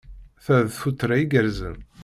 [0.43, 1.77] Ta d tuttra igerrzen.